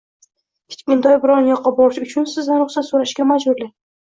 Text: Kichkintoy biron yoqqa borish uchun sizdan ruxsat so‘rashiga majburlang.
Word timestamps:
Kichkintoy 0.73 1.17
biron 1.27 1.49
yoqqa 1.51 1.73
borish 1.81 2.01
uchun 2.07 2.27
sizdan 2.33 2.63
ruxsat 2.65 2.89
so‘rashiga 2.91 3.31
majburlang. 3.35 3.75